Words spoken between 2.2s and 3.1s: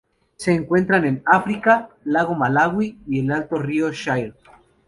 Malawi